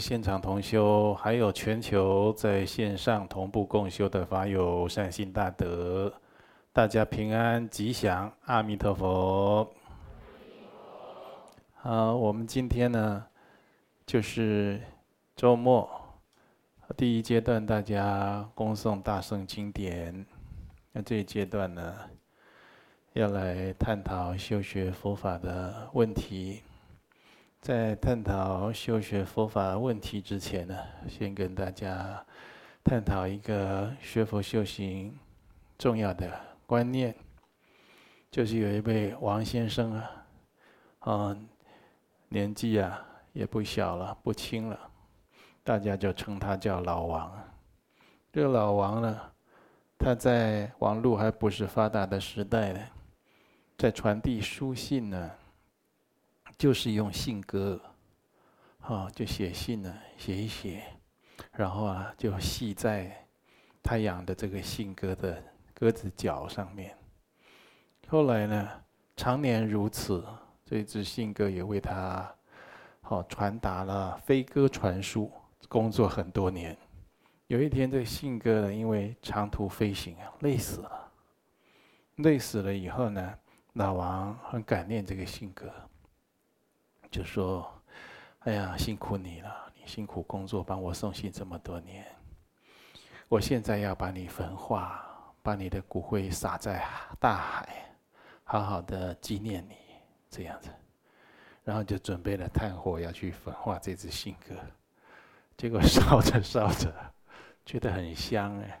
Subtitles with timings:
[0.00, 6.10] 现场同修，还有全球在线上同步共修的法友善心大德，
[6.72, 9.70] 大家平安吉祥，阿弥陀佛。
[11.74, 13.26] 好，我们今天呢，
[14.06, 14.80] 就是
[15.36, 15.88] 周末
[16.96, 20.24] 第一阶段，大家恭诵大圣经典。
[20.92, 21.94] 那这一阶段呢，
[23.12, 26.62] 要来探讨修学佛法的问题。
[27.60, 30.74] 在探讨修学佛法问题之前呢，
[31.06, 32.24] 先跟大家
[32.82, 35.14] 探讨一个学佛修行
[35.76, 37.14] 重要的观念，
[38.30, 40.10] 就是有一位王先生啊，
[41.00, 41.48] 嗯，
[42.30, 43.04] 年纪啊
[43.34, 44.80] 也不小了，不轻了，
[45.62, 47.30] 大家就称他叫老王。
[48.32, 49.20] 这个老王呢，
[49.98, 52.80] 他在网络还不是发达的时代呢，
[53.76, 55.30] 在传递书信呢。
[56.60, 57.80] 就是用信鸽，
[58.80, 60.84] 啊，就写信呢，写一写，
[61.52, 63.26] 然后啊，就系在
[63.82, 66.94] 他养的这个信鸽的鸽子脚上面。
[68.08, 68.68] 后来呢，
[69.16, 70.22] 常年如此，
[70.62, 72.30] 这只信鸽也为他
[73.00, 75.32] 好传达了飞鸽传书，
[75.66, 76.76] 工作很多年。
[77.46, 81.10] 有一天，这信鸽呢，因为长途飞行啊，累死了。
[82.16, 83.34] 累死了以后呢，
[83.72, 85.72] 老王很感念这个信鸽。
[87.10, 87.68] 就说
[88.40, 89.72] ：“哎呀，辛苦你了！
[89.74, 92.06] 你辛苦工作，帮我送信这么多年。
[93.28, 96.86] 我现在要把你焚化，把你的骨灰撒在
[97.18, 97.92] 大海，
[98.44, 99.76] 好好的纪念你，
[100.28, 100.70] 这样子。
[101.64, 104.54] 然后就准备了炭火要去焚化这只信鸽。
[105.56, 106.94] 结果烧着烧着，
[107.66, 108.80] 觉得很香哎，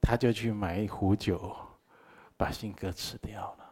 [0.00, 1.56] 他就去买一壶酒，
[2.36, 3.65] 把信鸽吃掉了。”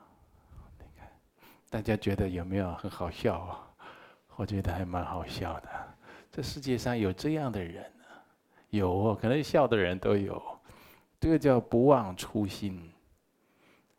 [1.75, 3.69] 大家觉得有没有很好笑啊？
[4.37, 5.69] 我觉得还蛮好笑的。
[6.31, 7.91] 这世界上有这样的人，
[8.71, 10.41] 有哦，可能笑的人都有。
[11.19, 12.81] 这个叫不忘初心。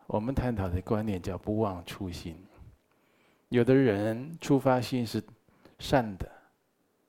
[0.07, 2.41] 我们探讨的观念叫不忘初心。
[3.49, 5.21] 有的人出发心是
[5.77, 6.31] 善的，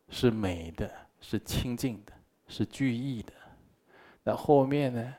[0.09, 2.13] 是美的，是清净的，
[2.49, 3.33] 是具义的。
[4.25, 5.15] 那后面呢？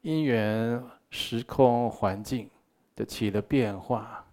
[0.00, 2.48] 因缘、时空、环境。
[2.96, 4.24] 的起了变化，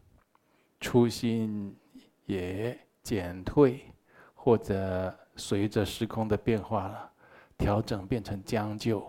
[0.79, 1.77] 初心
[2.25, 3.81] 也减退，
[4.33, 7.11] 或者随着时空的变化了，
[7.57, 9.05] 调整变成将就，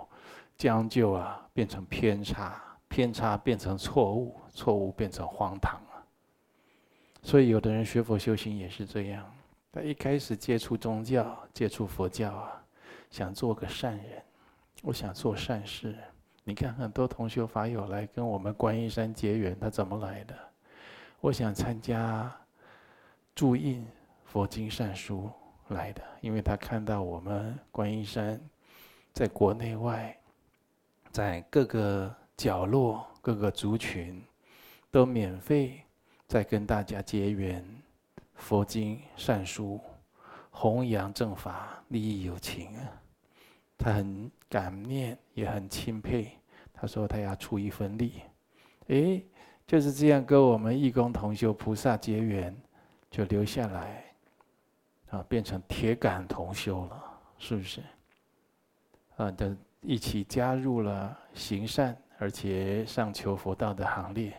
[0.56, 6.06] 将就啊变成偏差，偏差变成错误，错误变成荒唐了。
[7.22, 9.25] 所以有的人学佛修行也是这样，
[9.72, 12.64] 他一开始接触宗教，接触佛教啊，
[13.09, 14.22] 想做个善人，
[14.82, 15.97] 我想做善事。
[16.47, 20.34] 你看，很多同修法友来跟我们观音山结缘，他怎么来的？
[21.21, 22.31] 我想参加
[23.34, 23.87] 注印
[24.27, 25.31] 佛经善书
[25.69, 28.38] 来的，因为他看到我们观音山
[29.15, 30.15] 在国内外，
[31.10, 34.22] 在各个角落、各个族群
[34.91, 35.81] 都免费
[36.26, 37.65] 在跟大家结缘
[38.34, 39.81] 佛经善书，
[40.50, 42.84] 弘扬正法，利益有情啊。
[43.78, 46.31] 他很感念，也很钦佩。
[46.72, 48.22] 他说他要出一份力，
[48.87, 49.26] 诶，
[49.66, 52.56] 就是这样跟我们义工同修菩萨结缘，
[53.10, 54.04] 就留下来，
[55.10, 57.04] 啊，变成铁杆同修了，
[57.37, 57.81] 是不是？
[59.16, 64.32] 啊，的一起加入了行善而且上求佛道的行列。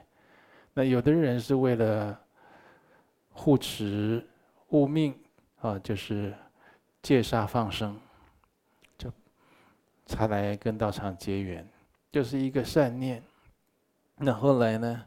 [0.74, 2.18] 那有的人是为了
[3.32, 4.26] 护持
[4.70, 5.14] 物命，
[5.60, 6.34] 啊，就是
[7.02, 8.00] 戒杀放生。
[10.06, 11.68] 才来跟道场结缘，
[12.12, 13.24] 就是一个善念。
[14.18, 15.04] 那后来呢，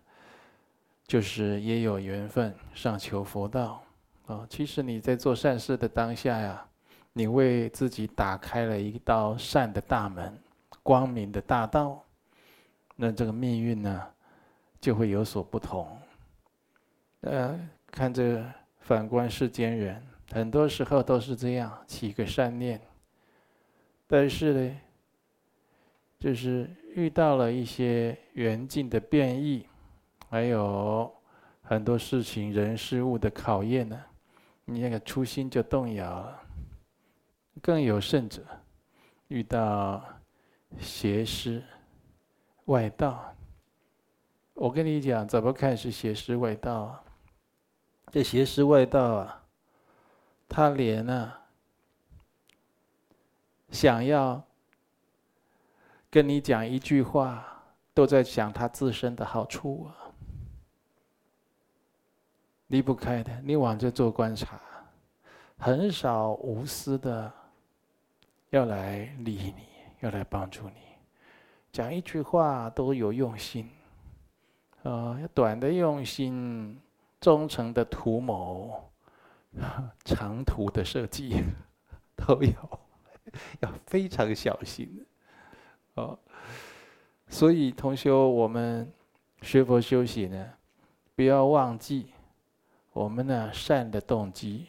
[1.06, 3.82] 就是也有缘分上求佛道。
[4.26, 6.66] 啊，其实你在做善事的当下呀，
[7.12, 10.36] 你为自己打开了一道善的大门，
[10.82, 12.04] 光明的大道。
[12.96, 14.06] 那这个命运呢，
[14.80, 15.96] 就会有所不同。
[17.20, 18.44] 呃，看这
[18.80, 22.80] 反观世间人，很多时候都是这样，起个善念，
[24.08, 24.76] 但是呢。
[26.18, 29.64] 就是遇到了一些缘境的变异，
[30.28, 31.14] 还有
[31.62, 34.04] 很多事情、人事物的考验呢，
[34.64, 36.42] 你那个初心就动摇了。
[37.62, 38.42] 更有甚者，
[39.28, 40.04] 遇到
[40.80, 41.62] 邪师、
[42.64, 43.32] 外道。
[44.54, 47.04] 我跟你讲，怎么看是邪师外道啊？
[48.10, 49.44] 这邪师外道啊，
[50.48, 51.46] 他连呢、啊，
[53.70, 54.47] 想要。
[56.10, 57.62] 跟你讲一句话，
[57.92, 60.10] 都在讲他自身的好处啊！
[62.68, 63.40] 离不开的。
[63.42, 64.60] 你往这做观察，
[65.58, 67.32] 很少无私的
[68.50, 69.66] 要来利益你，
[70.00, 70.80] 要来帮助你，
[71.72, 73.70] 讲一句话都有用心，
[74.84, 76.80] 啊，短的用心，
[77.20, 78.90] 忠诚的图谋，
[80.04, 81.42] 长途的设计
[82.16, 82.80] 都有，
[83.60, 85.06] 要非常小心，
[85.98, 86.18] 哦。
[87.28, 88.90] 所以同修，我们
[89.42, 90.50] 学佛修行呢，
[91.14, 92.12] 不要忘记
[92.92, 94.68] 我们呢善的动机，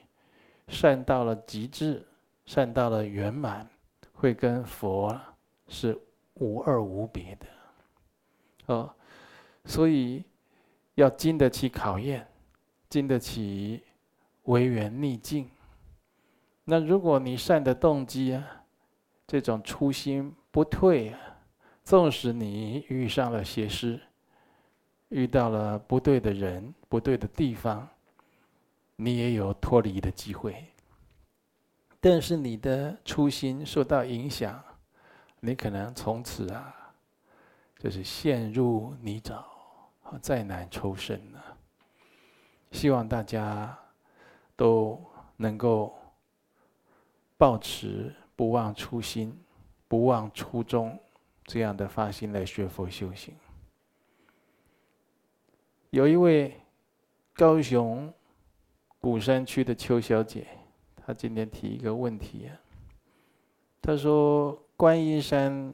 [0.68, 2.06] 善到了极致，
[2.46, 3.68] 善到了圆满，
[4.14, 5.18] 会跟佛
[5.68, 5.98] 是
[6.34, 7.46] 无二无别的。
[8.74, 8.94] 哦，
[9.66, 10.24] 所以
[10.96, 12.28] 要经得起考验，
[12.90, 13.82] 经得起
[14.44, 15.50] 违缘逆境。
[16.66, 18.46] 那如果你善的动机啊，
[19.26, 21.20] 这种初心不退啊。
[21.84, 24.00] 纵使你遇上了邪师，
[25.08, 27.88] 遇到了不对的人、不对的地方，
[28.96, 30.66] 你也有脱离的机会。
[32.00, 34.64] 但是你的初心受到影响，
[35.40, 36.94] 你可能从此啊，
[37.80, 39.44] 就是陷入泥沼，
[40.22, 41.58] 再难抽身了。
[42.72, 43.76] 希望大家
[44.56, 45.04] 都
[45.38, 45.98] 能够
[47.36, 49.36] 保持不忘初心、
[49.90, 50.98] 不忘初衷。
[51.44, 53.34] 这样的发心来学佛修行。
[55.90, 56.56] 有一位
[57.34, 58.14] 高雄
[59.00, 60.46] 鼓山区的邱小姐，
[60.96, 62.52] 她今天提一个问题。
[63.82, 65.74] 她说，观音山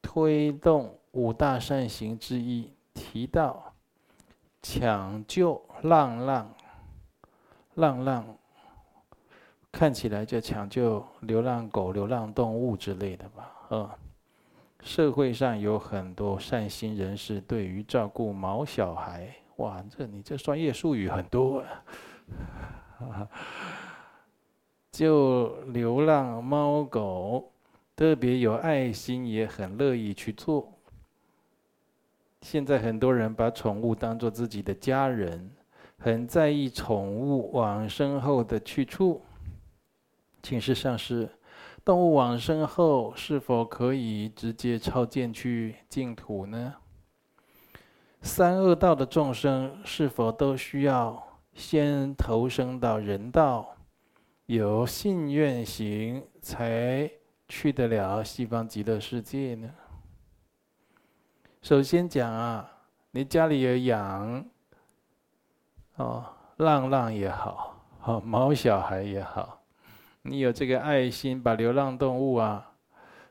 [0.00, 3.74] 推动五大善行之一，提到
[4.62, 6.54] 抢救浪浪，
[7.74, 8.38] 浪浪
[9.72, 13.96] 看起来就抢救流浪狗、流浪动物之类的吧，啊。
[14.82, 21.62] 社会上有很多善心人士，对于照顾毛小孩，哇，这你这专业术语很多
[22.98, 23.28] 啊！
[24.90, 27.52] 就流浪猫狗，
[27.94, 30.72] 特别有爱心，也很乐意去做。
[32.40, 35.50] 现在很多人把宠物当做自己的家人，
[35.98, 39.20] 很在意宠物往生后的去处。
[40.42, 41.28] 请示上师。
[41.82, 46.74] 动物往生后，是否可以直接超荐去净土呢？
[48.20, 53.76] 三恶道的众生是否都需要先投生到人道，
[54.44, 57.10] 有信愿行才
[57.48, 59.70] 去得了西方极乐世界呢？
[61.62, 62.70] 首先讲啊，
[63.10, 64.44] 你家里有养
[65.96, 66.26] 哦，
[66.58, 69.59] 浪浪也好，哦，毛小孩也好。
[70.22, 72.72] 你有这个爱心，把流浪动物啊，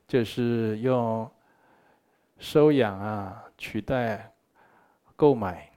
[0.08, 1.30] 就是用
[2.40, 4.34] 收养啊取代
[5.16, 5.70] 购买，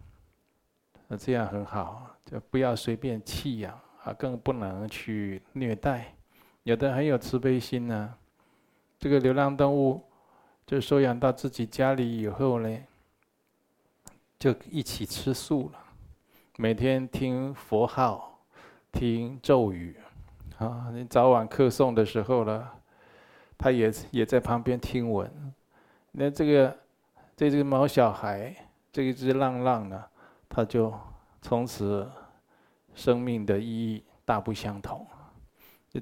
[1.09, 6.15] 那这样很好，就不要随便弃养啊，更不能去虐待。
[6.63, 8.15] 有的很有慈悲心呢、
[8.99, 10.03] 这个流浪动物
[10.65, 12.79] 就收养到自己家里以后呢，
[14.39, 15.79] 就一起吃素了，
[16.57, 18.39] 每天听佛号，
[18.91, 19.95] 听咒语。
[20.59, 22.73] 啊，你早晚课诵的时候了，
[23.59, 25.31] 他也也在旁边听闻。
[26.13, 26.77] 那这个
[27.37, 28.55] 这只毛小孩，
[28.93, 30.05] 这一只浪浪呢，
[30.49, 30.93] 他就
[31.41, 32.09] 从此
[32.95, 35.07] 生命的意义大不相同。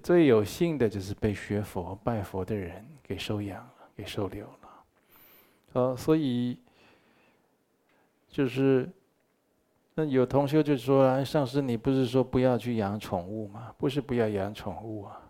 [0.03, 4.85] 最有幸的就是被学佛拜佛的人给收养了，给收留了。
[5.73, 6.59] 呃，所以
[8.29, 8.89] 就是。
[10.09, 13.75] 有同学就说：“上师，你不是说不要去养宠物吗？
[13.77, 15.21] 不是不要养宠物啊。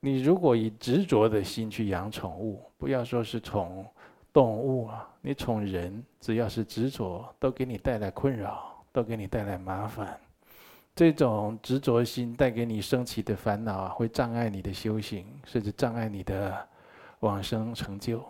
[0.00, 3.86] 你如果以执着的心去养宠物，不要说是宠
[4.32, 10.18] 动物啊，你宠人，只要是执着，都给你带来困扰，都给你带来麻烦。
[10.94, 16.68] 这种执着心带给你升起的烦恼啊，会障碍你的修行，甚至障碍你的
[17.20, 18.24] 往生成就，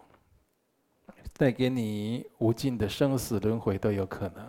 [1.39, 4.45] 带给你无尽的生死轮回都有可能。”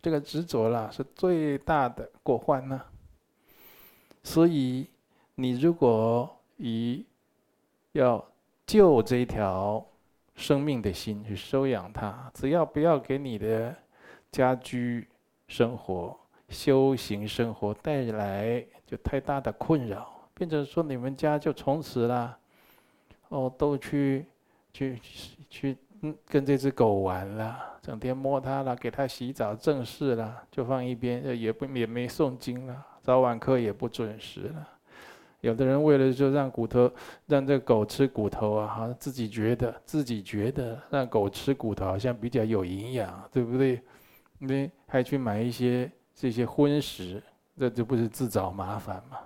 [0.00, 2.80] 这个执着啦是最大的过患呢。
[4.22, 4.88] 所以，
[5.34, 7.06] 你如果以
[7.92, 8.24] 要
[8.66, 9.84] 救这一条
[10.34, 13.74] 生命的心去收养它，只要不要给你的
[14.30, 15.08] 家居
[15.48, 22.38] 生活、修行生活带来就太大的困扰，变成说你们家就从此啦，
[23.28, 24.26] 哦，都去
[24.72, 25.00] 去
[25.48, 25.76] 去。
[26.02, 34.68] 嗯，跟这只狗玩了，整天摸它了，给它洗澡正事了，就放一边，也不也没诵经了，早晚课也不准时了。
[35.40, 36.88] 有的人为了就让骨头，
[37.26, 43.82] 让这狗吃骨头啊，好像自己觉得自己觉得让狗吃骨头好像比较有营养，对不对？
[44.38, 47.20] 你还去买一些这些荤食，
[47.58, 49.18] 这就不是自找麻烦吗？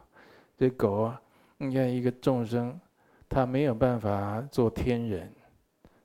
[0.57, 1.21] 这狗啊，
[1.59, 2.81] 你看一个众生，
[3.29, 5.31] 他没有办法做天人，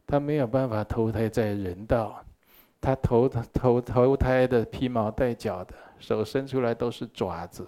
[0.05, 2.21] 他没有办法投胎在人道，
[2.81, 7.67] 他投投投胎的披毛戴角的，手伸出来都是爪子。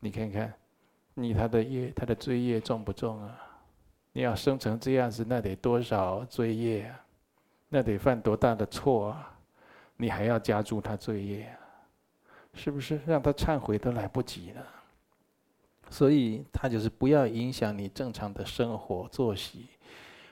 [0.00, 0.52] 你看看，
[1.14, 3.36] 你他的业，他的罪业重不重啊？
[4.12, 7.00] 你要生成这样子，那得多少罪业啊？
[7.68, 9.32] 那得犯多大的错啊？
[9.96, 11.58] 你还要加注他罪业啊？
[12.54, 13.00] 是不是？
[13.06, 14.66] 让他忏悔都来不及了。
[15.88, 19.68] 所以他就是不要影响你正常的生活作息，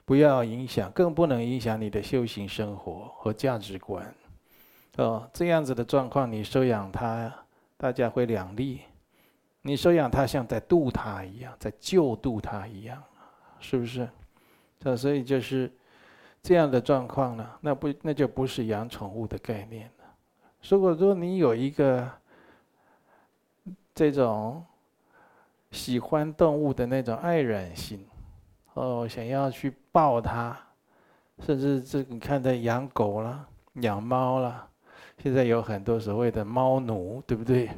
[0.09, 4.15] 不要影响，更不能影响你的修行生活和价值观。
[4.97, 7.31] 哦，这样子的状况，你收养他，
[7.77, 8.81] 大家会两利。
[9.61, 13.05] 你收养他，像在度他一样，在救度他一样，
[13.61, 14.09] 是不是？
[14.81, 15.71] 这所以就是
[16.43, 20.05] 这样的状况呢，那不那就不是养宠物的概念了。
[20.71, 22.11] 如果说你有一个
[23.95, 24.65] 这种。
[25.71, 28.03] 喜欢动物的那种爱染心，
[28.79, 30.57] 哦，想要去抱它，
[31.41, 34.69] 甚至这你看在养狗了、养猫了，
[35.23, 37.71] 现在有很多所谓的猫奴，对不对？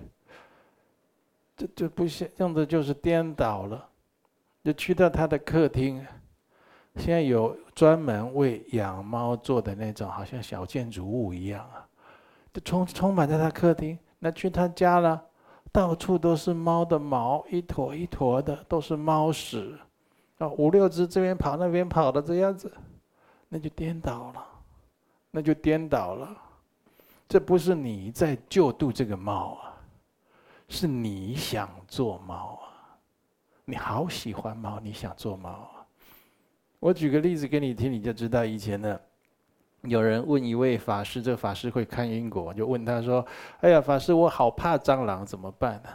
[1.57, 3.89] 这这不像用的就是颠倒了，
[4.63, 6.07] 就去到他的客厅，
[6.97, 11.87] 现在有专门为养猫做的那种，好像小建筑物一样啊，
[12.53, 13.99] 就充充满在他客厅。
[14.19, 15.27] 那去他家了。
[15.73, 19.79] 到处都是猫的毛，一坨一坨的，都是猫屎，
[20.41, 22.73] 啊，五六只这边跑那边跑的这样子，
[23.49, 24.47] 那就颠倒了，
[25.31, 26.37] 那就颠倒了。
[27.29, 29.77] 这不是你在救度这个猫啊，
[30.69, 32.97] 是你想做猫啊，
[33.65, 35.87] 你好喜欢猫，你想做猫啊。
[36.79, 38.99] 我举个例子给你听，你就知道以前呢。
[39.85, 43.25] 有人问一位法师，这个法师会看因果，就问他说
[43.61, 45.89] ：“哎呀，法师，我好怕蟑螂，怎么办呢？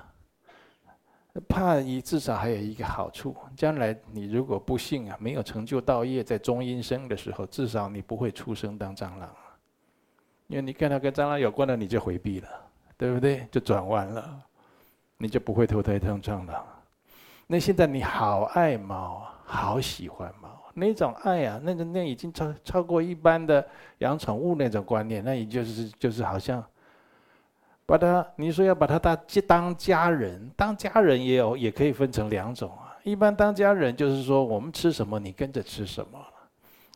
[1.49, 9.29] 怕你至少还有一个好处，将来你如果不幸啊，没有成就道业，在中阴身的时候，至少你不会出生当蟑螂，
[10.47, 12.49] 因为你看到跟蟑螂有关的，你就回避了，
[12.97, 13.47] 对不对？
[13.51, 14.41] 就转弯了，
[15.17, 16.65] 你就不会投胎当蟑螂。
[17.47, 23.65] 那现在你好爱猫啊，好喜欢猫。”那种爱啊，那个那已经超超过一般的
[23.99, 26.61] 养宠物那种观念，那也就是就是好像
[27.85, 32.97] 把它，你说要把它当当家人，当家人也有也可以分成两种啊。
[33.03, 36.19] 一般当家人就是说，我们吃什么你跟着吃什么，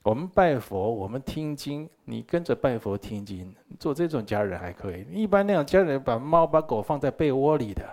[0.01, 5.05] 我们拜佛我们听经你跟着拜佛听经，做这种家人还可以。
[5.11, 7.83] 一般那种家人把猫把狗放在被窝里的，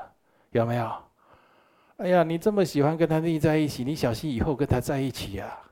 [0.52, 0.90] 有没有？
[1.98, 5.62] 哎呀，你这么喜欢跟他腻在一起，你小心以后跟他在一起啊。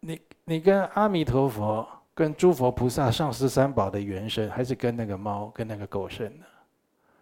[0.00, 1.84] 你你跟阿弥陀佛、
[2.16, 6.46] 跟诸佛菩萨、上师三宝的缘深，还是跟那个猫、跟那个狗深呢？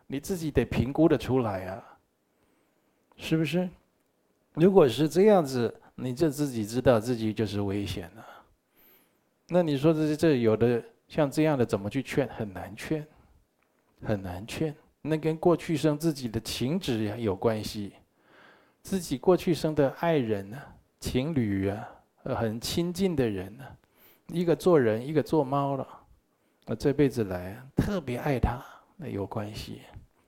[0.06, 1.98] 你自己得评估得出来啊，
[3.16, 3.68] 是不是？
[4.52, 8.24] 如果是这样子，你就自己知道自己就是危险了。
[9.48, 12.28] 那你说这这有的像这样的怎么去劝？
[12.28, 13.04] 很难劝，
[14.04, 14.72] 很难劝。
[15.02, 17.94] 那跟过去生自己的情执有关系，
[18.80, 20.64] 自己过去生的爱人啊、
[21.00, 21.88] 情侣啊。
[22.22, 23.64] 很亲近的人呢，
[24.28, 25.86] 一个做人，一个做猫了，
[26.66, 28.58] 我这辈子来特别爱他，
[28.96, 29.82] 那有关系，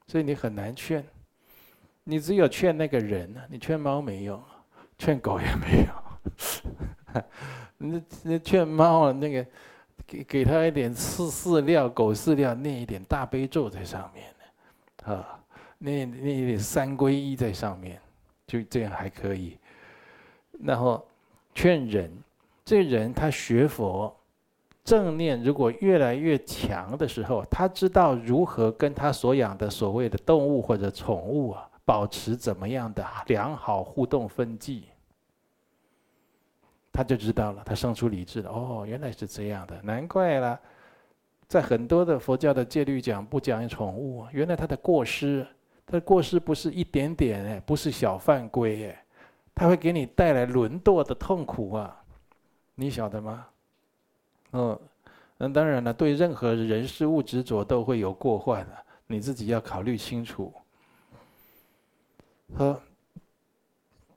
[0.07, 1.05] 所以你很难劝，
[2.05, 4.43] 你只有劝那个人呢，你劝猫没用，
[4.99, 5.87] 劝狗也没
[7.13, 7.23] 用，
[7.79, 9.47] 你你劝猫那个
[10.07, 14.27] 给给他一点饲饲料，狗饲料，念一点大悲咒在上面。
[15.05, 15.39] 啊，
[15.79, 18.01] 念念一点三皈依在上面，
[18.47, 19.59] 就这样还可以，
[20.61, 21.07] 然后。
[21.59, 22.13] 劝人，
[22.67, 24.13] 这人他学佛，
[24.83, 34.83] 正念如果越来越强的时候，他知道如何跟他所养的所谓的动物或者宠物啊，保持怎么样的良好互动分际，
[36.93, 38.51] 他就知道了，他生出理智了。
[38.51, 40.59] 哦，原来是这样的，难怪了，
[41.47, 45.47] 在很多的佛教的戒律讲不讲宠物，原来他的过失，
[45.87, 49.05] 他的过失不是一点点哎，不是小犯规哎。
[49.55, 52.05] 他会给你带来轮堕的痛苦啊，
[52.79, 53.47] 你晓得吗？
[54.53, 54.79] 嗯，
[55.39, 60.53] 那当然了，对任何人事物执着都会有过患的，你自己要考虑清楚。
[62.55, 62.79] 好，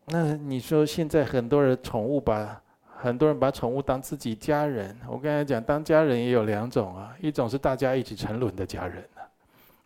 [0.05, 9.23] 那你说现在很多人宠物把很多人把宠物当自己家人，我刚才讲当家人也有两种啊，一种是大家一起沉沦的家人啊，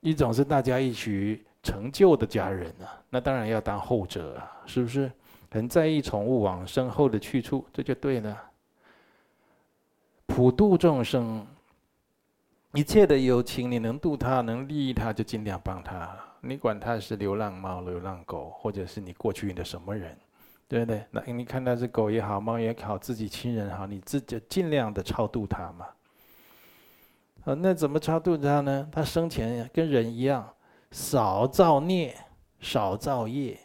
[0.02, 5.12] 一种是大家一起成就的家人啊，那当然要当后者啊，是不是？
[5.52, 8.36] 很在意宠物往身后的去处，这就对了。
[10.36, 11.46] 普度众生，
[12.74, 16.10] 一切的有情，你能度他，能利益他，就尽量帮他。
[16.42, 20.18] 你管他是流浪猫、流浪狗，或者是你过去的什么人，
[20.68, 21.06] 对不对？
[21.12, 25.86] 那你看他是狗也好，猫也好，自己亲人好，你自己尽量的超度他嘛。
[27.46, 28.90] 啊，那怎么超度他呢？
[28.92, 30.52] 他生前跟人一样，
[30.90, 32.18] 少造孽，
[32.60, 33.60] 少造业。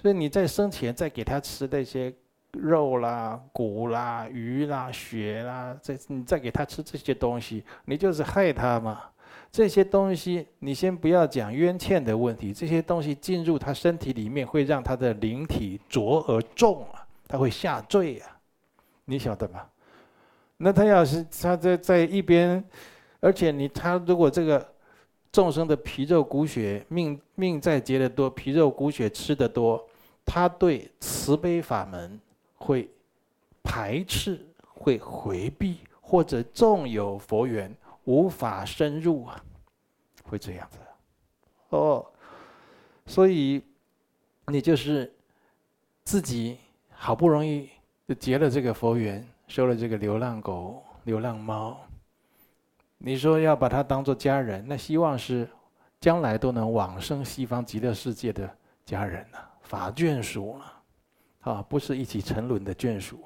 [0.00, 2.10] 所以你在生前再给他吃那些
[2.52, 9.02] 肉啦、骨啦、鱼啦、血啦，再你再给他吃这些东西，你就是害他嘛。
[9.50, 18.36] 这些东西你先不要讲冤欠的问题，这些东西进入他身体里面，会让他的灵体浊而重啊，他会下坠啊，
[19.04, 19.66] 你晓得吗？
[20.56, 22.62] 那他要是他在在一边，
[23.20, 24.74] 而且你他如果这个。
[25.30, 29.86] 众生的皮肉骨血命命在结得多，皮肉骨血吃得多，
[30.24, 32.18] 他对慈悲法门
[32.58, 32.90] 会
[33.62, 37.74] 排斥、会回避，或者纵有佛缘
[38.04, 39.42] 无法深入啊，
[40.24, 40.78] 会这样子。
[41.70, 42.04] 哦，
[43.06, 43.62] 所以
[44.46, 45.12] 你就是
[46.04, 46.58] 自己
[46.90, 47.68] 好不容易
[48.06, 51.78] 就结了这个佛缘，收了这个流浪狗、流浪猫。
[52.96, 55.48] 你说要把它当做家人，那希望是
[56.00, 58.50] 将来都能往生西方极乐世界的
[58.84, 60.77] 家人呐，法眷属啊，
[61.40, 63.20] 啊，不是一起沉沦的眷属。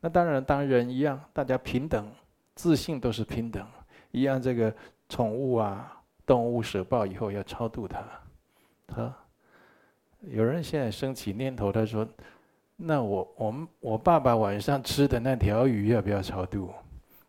[0.00, 2.10] 那当然，当人一样，大家平等，
[2.54, 3.66] 自信都是平等，
[4.10, 4.40] 一样。
[4.40, 4.74] 这个
[5.08, 8.02] 宠物啊，动物舍报以后要超度它。
[8.86, 9.14] 他
[10.22, 12.06] 有人现在升起念头，他说
[12.76, 16.72] ：“那我我们我爸爸晚上吃的那条鱼要不要超度？”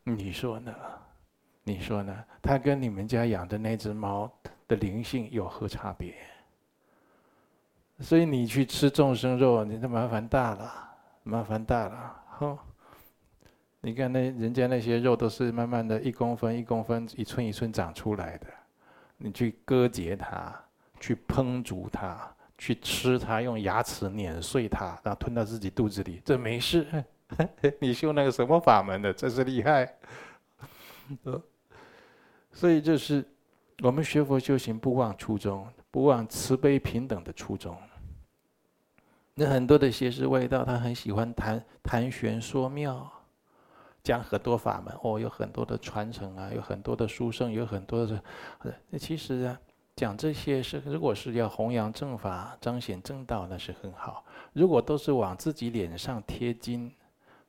[0.04, 0.74] 你说呢？
[1.64, 2.16] 你说呢？
[2.42, 4.32] 他跟你们家养的那只猫
[4.68, 6.16] 的灵性有何差别？
[8.02, 10.74] 所以你去吃众生肉，你的麻烦大了，
[11.24, 12.16] 麻烦大了。
[12.40, 12.58] 哼，
[13.80, 18.48] 你看那人家那些肉都是慢慢的一公分一公分、一寸一寸长出来的，
[19.18, 20.54] 你去割截它，
[21.00, 22.18] 去烹煮它，
[22.58, 26.88] 去吃它，用牙齿碾碎它，然后吞到自己肚子里，这没事。
[27.80, 29.14] 你修那个什么法门的？
[29.14, 29.96] 真是厉害。
[32.52, 33.24] 所以就是
[33.84, 37.78] 我们学佛修行，不忘初衷，不忘慈悲平等的初衷。
[39.48, 43.10] 很多的邪师外道，他很喜欢谈谈玄说妙，
[44.04, 48.24] 讲很多法门哦，有很多的传承啊，有很多的书生，有很多的。
[48.90, 49.60] 那其实啊，
[49.96, 54.26] 讲这些是如果是要弘扬正法、彰显正道，那是很好。
[54.54, 56.94] 如果都是往自己脸上贴金，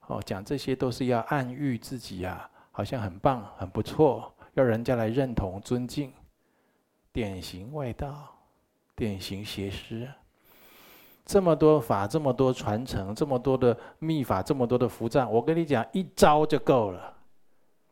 [0.07, 4.33] 哦，讲这些都是要暗喻自己啊，好像很棒、很不错。
[4.55, 6.13] 要人家来认同、尊敬，
[7.11, 8.29] 典型外道，
[8.95, 10.09] 典型邪师。
[11.25, 17.15] 这么多法，这么多传承，这么多的秘法，这么多的符咒，我跟你讲，一招就够了，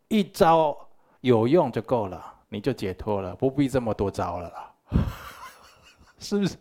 [0.08, 0.76] 一招
[1.20, 4.72] 有用就够了，你就解脱了，不必这么多招了啦，
[6.18, 6.56] 是不是？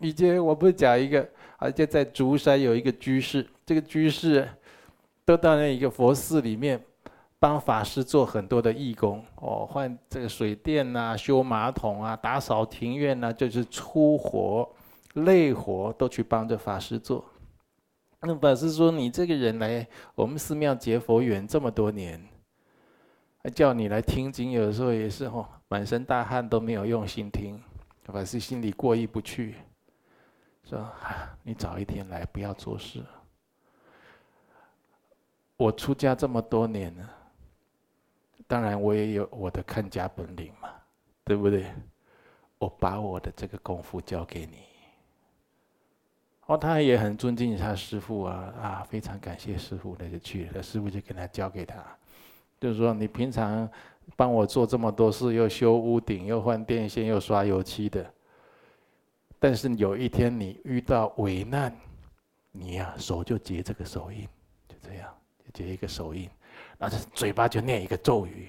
[0.00, 4.48] 以前我不是讲一个，而且在竹山有一个居士，这个居士
[5.24, 6.82] 都到那一个佛寺里面。
[7.38, 14.66] 帮法师做很多的义工哦，换这个水电呐、啊，修马桶啊，打扫庭院呐、啊，就是粗活、
[15.16, 17.24] 累活都去帮着法师做。
[18.20, 22.20] 那法师说：“你这个人来我们寺庙结佛缘这么多年，
[23.54, 27.62] 叫你来听经，有的时候也是哦，满身大汗都没有用心听。”
[28.04, 29.56] 法师心里过意不去，
[30.64, 33.04] 说：“啊，你早一天来，不要做事。
[35.56, 37.10] 我出家这么多年了。”
[38.48, 40.68] 当然，我也有我的看家本领嘛，
[41.24, 41.66] 对不对？
[42.58, 44.58] 我把我的这个功夫交给你。
[46.46, 50.62] 哦，他也很尊敬他师傅啊啊，非常感谢师傅，那就去了。
[50.62, 51.76] 师傅就跟他交给他，
[52.60, 53.68] 就是说你平常
[54.14, 58.08] 帮我做这么多事，又修屋顶，又换电线，又刷油漆的。
[59.38, 61.74] 但是有一天你遇到危难，
[62.52, 64.22] 你呀、啊、手就结这个手印，
[64.68, 65.12] 就这样，
[65.44, 66.30] 就结一个手印。
[66.78, 68.48] 然后嘴巴就念一个咒语，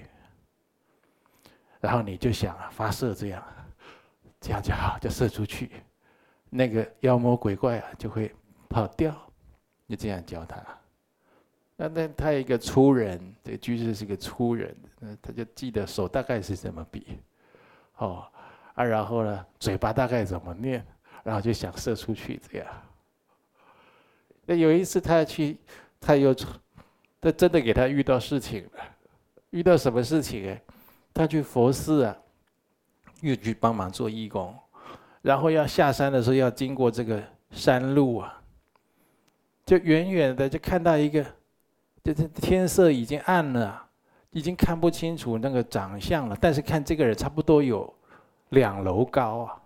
[1.80, 3.42] 然后你就想啊，发射这样，
[4.40, 5.70] 这样就好，就射出去，
[6.50, 8.34] 那个妖魔鬼怪啊就会
[8.68, 9.14] 跑掉。
[9.88, 10.62] 就这样教他。
[11.76, 17.18] 那那他一个粗人，这个居士是个粗人，那他就记得手大概是怎么比，
[17.96, 18.26] 哦
[18.74, 20.84] 啊，然后呢，嘴巴大概怎么念，
[21.24, 22.66] 然后就想射出去这样。
[24.44, 25.56] 那有一次他去，
[26.00, 26.34] 他又。
[27.20, 28.84] 他真的给他遇到事情了，
[29.50, 30.56] 遇到什么事情？
[31.12, 32.16] 他去佛寺啊，
[33.22, 34.56] 又去帮忙做义工，
[35.22, 38.40] 然后要下山的时候要经过这个山路啊，
[39.66, 41.24] 就远远的就看到一个，
[42.02, 43.86] 就是天色已经暗了，
[44.30, 47.92] 已经看不清楚那个长相了，但是看这个人差不多有
[48.50, 49.56] 两楼高啊，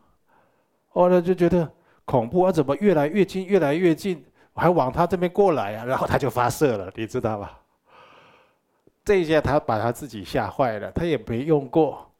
[0.92, 1.70] 哦，他就觉得
[2.04, 7.58] 恐怖啊，怎么越来越近，越来越近，还往他这边过来啊，然后他就发射了，你知道吧？
[9.04, 12.11] 这一下他把他自己吓坏了，他也没用过，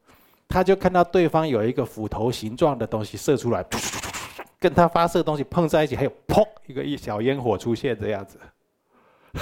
[0.53, 3.65] 他就看到对方有一个斧头形状的东西射出来，
[4.61, 8.37] 跟他发射的东西碰在一起，还有砰一个一小烟火出现这样子。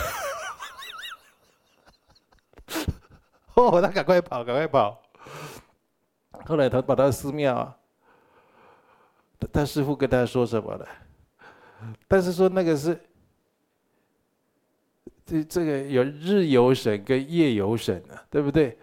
[3.56, 5.02] 哦，他赶快跑，赶快跑。
[6.45, 7.76] 后来他跑到寺庙啊，
[9.52, 10.88] 他师傅跟他说什么了？
[12.08, 12.97] 但是说那个是。
[15.24, 18.78] 这这个有日有神跟夜有神啊，对不对？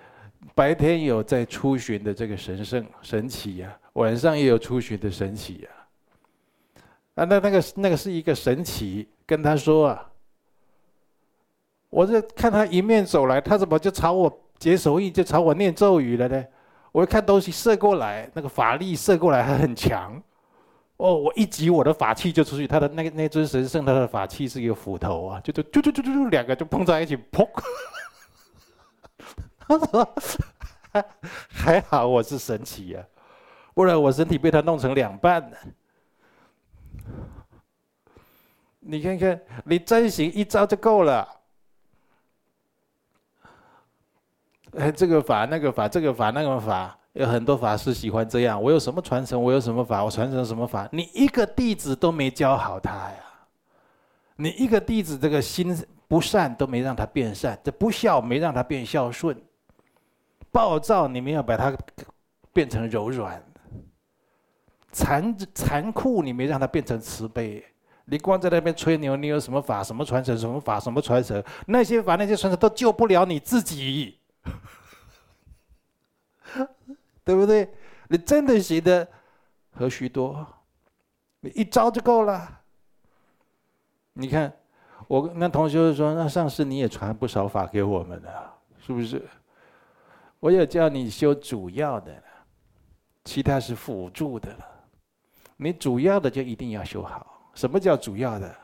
[0.55, 5.71] 白天有在出巡的这个神圣神奇呀，晚上也有出巡的神奇呀。
[7.15, 10.11] 啊，那那个那个是一个神奇跟他说啊，
[11.91, 16.45] 我这看他迎面走来，他怎么就朝我解手印，就朝我念咒语了呢？
[16.93, 20.21] 我一看东西射过来，那个法力射过来还很强。
[20.97, 27.47] 哦，我一击我的法器就出去，他的那个那尊神圣，他的法器是一个斧头啊，就就就就就就两个就碰在一起，砰！
[29.69, 30.15] 他 说
[31.51, 33.05] 还好我是神奇呀，
[33.75, 35.57] 不然我身体被他弄成两半了。
[38.81, 41.29] 你看看，你真行一招就够了。
[44.79, 46.99] 哎，这个法那个法，这个法那个法。
[47.15, 53.17] 有很多法师喜欢这样，我有什么传承，我有什么法，我传承什么法，你一个弟子都没教好他呀！
[54.37, 55.77] 你一个弟子这个心
[56.07, 59.37] 不善都没让他变善，这不孝没让他变孝顺，
[60.59, 61.73] 暴躁你没有把它
[62.53, 63.41] 变成柔软，
[64.91, 67.65] 残残酷你没让它变成慈悲，
[68.07, 74.19] 你光在那边吹牛，你有什么法，什么传承，什么法，什么传承，那些法那些传承都救不了你自己。
[77.23, 77.73] 对不对？
[78.09, 79.07] 你真的行的
[79.71, 80.45] 何须多？
[81.39, 82.63] 你一招就够了。
[84.15, 84.53] 你看，
[85.07, 89.25] 我那同学就说：“那上次你也传不少法给我们了，是不是？”
[90.41, 92.23] 我有叫你修主要的，
[93.25, 94.65] 其他是辅助的了。
[95.57, 97.51] 你主要的就一定要修好。
[97.55, 98.55] 什么叫主要的？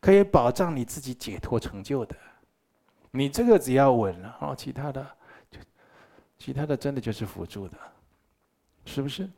[0.00, 2.16] 可以保障你自己解脱成就的。
[3.12, 5.06] 你这个只要稳了，哦，其他的
[5.50, 5.58] 就
[6.38, 7.76] 其他的真的就是辅助的。
[8.84, 9.28] 是不是？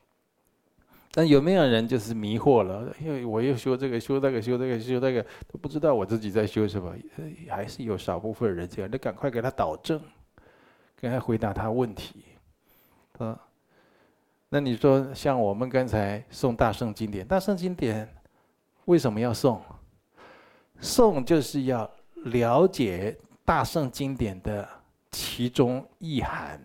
[1.10, 2.90] 但有没有人就是迷惑了？
[2.98, 6.94] 因为我又修这个，修那个，修这个，修那个，都不知道我自己在修什么。
[7.50, 10.00] 还是有少部分人这样，你赶快给他导正，
[11.02, 12.24] 给他回答他问题。
[13.18, 13.36] 啊，
[14.48, 18.08] 那你说像我们刚才送大圣经典，大圣经典
[18.84, 19.60] 为什么要送？
[20.80, 21.90] 送就是要
[22.26, 24.68] 了解大圣经典的
[25.10, 26.60] 其中意涵。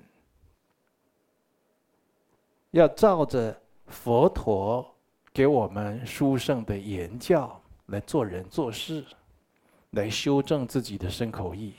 [2.69, 4.87] 要照着佛陀
[5.33, 9.03] 给我们殊胜的言教来做人做事，
[9.91, 11.73] 来修正自己的身口意。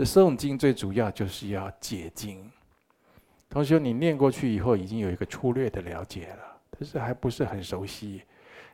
[0.00, 2.50] 这诵经最主要就是要解经。
[3.50, 8.22] 同学，你念过去以后已经有一个粗略的了解了，但是还不是很熟悉。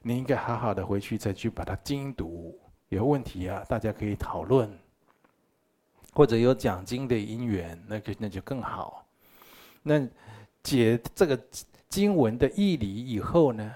[0.02, 2.56] 你应该好好的回去再去把它精读。
[2.90, 4.70] 有问题啊，大家可以讨论，
[6.12, 9.04] 或者有讲经的因缘，那个那就更好。
[9.82, 10.06] 那
[10.62, 11.36] 解这个
[11.88, 13.74] 经文的义理以后呢，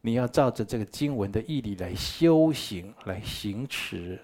[0.00, 4.18] 你要照着这个经文的义理来修行，来行持。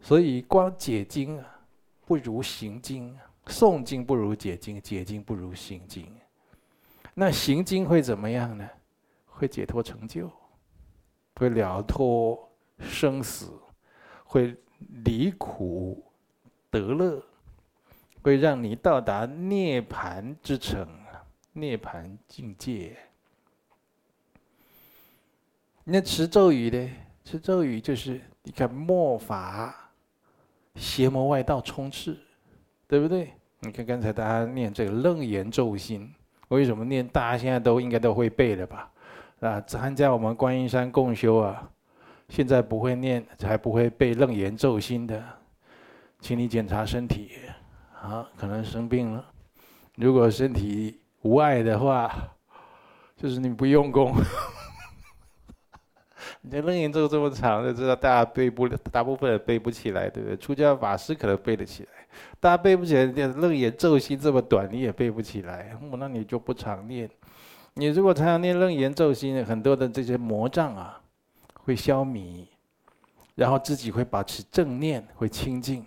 [0.00, 1.60] 所以光解经啊，
[2.06, 3.14] 不如行经；
[3.46, 6.10] 诵经不如解经，解经不如行经。
[7.14, 8.68] 那行经会怎么样呢？
[9.26, 10.30] 会解脱成就，
[11.36, 13.52] 会了脱生死，
[14.24, 14.56] 会
[15.04, 16.04] 离苦
[16.70, 17.22] 得乐。
[18.20, 20.86] 会让你到达涅槃之城，
[21.52, 22.94] 涅槃境界。
[25.84, 26.90] 那持咒语呢？
[27.24, 29.87] 持咒语就是你看末法，
[30.78, 32.16] 邪魔外道充斥，
[32.86, 33.32] 对不对？
[33.60, 36.08] 你看刚才大家念这个楞严咒心，
[36.48, 37.06] 为什么念？
[37.08, 38.90] 大家现在都应该都会背了吧？
[39.40, 41.68] 啊，参加我们观音山共修啊，
[42.28, 45.22] 现在不会念，还不会背楞严咒心的，
[46.20, 47.32] 请你检查身体。
[48.00, 49.24] 啊，可能生病了。
[49.96, 52.08] 如果身体无碍的话，
[53.16, 54.14] 就是你不用功。
[56.48, 60.34] 你这楞严咒这么长，就知道大家背不了，大部分人背不起来，对不对？
[60.38, 61.88] 出家法师可能背得起来，
[62.40, 63.04] 大家背不起来。
[63.04, 67.06] 楞严咒心这么短，你也背不起来，那你就不常念。
[67.74, 70.98] 你如果常常念楞严咒心，很多的这些魔障啊，
[71.52, 72.46] 会消弭，
[73.34, 75.84] 然后自己会保持正念，会清净。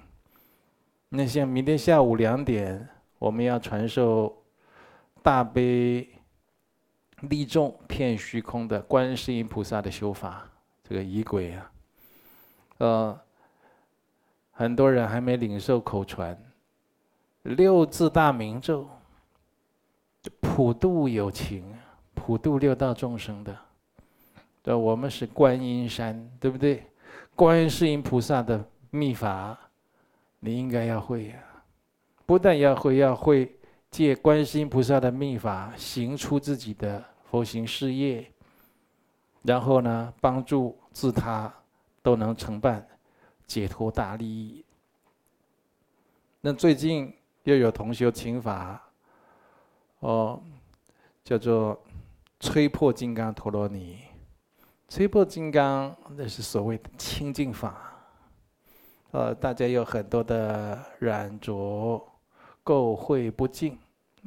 [1.10, 4.44] 那像明天下午两点，我们要传授
[5.24, 6.08] 大悲
[7.22, 10.48] 利众遍虚空的观世音菩萨的修法，
[10.92, 11.72] 这个仪轨啊，
[12.80, 13.20] 呃，
[14.52, 16.38] 很多人还没领受口传，
[17.44, 18.90] 六字大明咒，
[20.42, 21.64] 普度有情，
[22.14, 23.58] 普度六道众生的。
[24.62, 26.86] 对，我们是观音山，对不对？
[27.38, 29.58] 观世音菩萨的秘法。
[30.42, 31.42] 你应该要会呀，
[32.26, 33.58] 不但要会，要会
[33.90, 38.30] 借观世音菩萨的秘法行出自己的佛行事业，
[39.44, 41.52] 然后呢，帮助自他
[42.02, 42.88] 都能成办
[43.48, 44.64] 解脱大利益。
[46.42, 48.82] 那最近又有同学请法，
[50.00, 50.42] 哦，
[51.24, 51.80] 叫做
[52.40, 54.00] 吹破金刚陀罗尼，
[54.90, 57.88] 吹破金刚那是所谓的清净法。
[59.12, 62.02] 呃，大家有很多的染着、
[62.64, 63.78] 垢秽不净，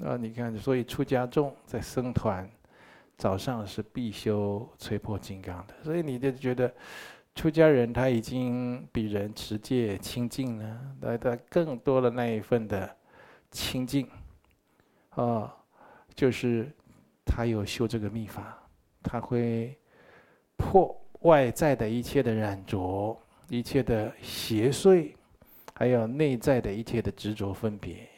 [0.05, 2.48] 啊，你看，所以出家众在僧团
[3.16, 6.72] 早上是必修吹破金刚的，所以你就觉得
[7.35, 12.96] 出家人他已经比人持戒清净了，来的更多的那一份的
[13.50, 14.09] 清净，
[15.11, 15.55] 啊，
[16.14, 16.70] 就是
[17.24, 18.59] 他有修这个密法，
[19.03, 19.77] 他会
[20.57, 23.18] 破外在的一切的染着。
[23.50, 25.12] 一切的邪祟，
[25.74, 28.09] 还有内在的一切的执着分别，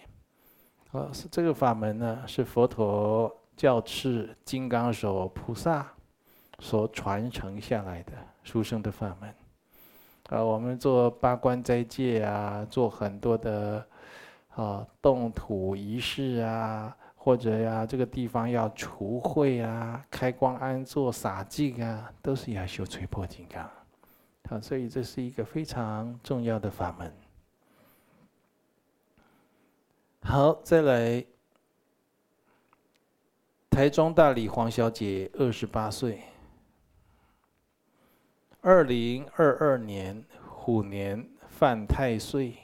[0.92, 5.90] 啊，是这个法门呢，是佛陀教敕金刚手菩萨
[6.58, 9.34] 所传承下来的殊胜的法门。
[10.28, 13.86] 啊，我们做八关斋戒啊，做很多的
[14.50, 23.70] 啊动土仪式啊，或者呀、这个地方要除秽啊、开光安坐洒净啊，都是要修吹破金刚。
[24.48, 27.12] 好，所以这是一个非常重要的法门。
[30.22, 31.24] 好，再来，
[33.76, 36.22] 台中大里黄小姐，二十八岁，
[38.62, 42.54] 二零二二年虎年犯太岁。